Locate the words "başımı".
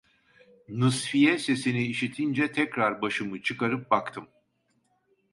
3.01-3.41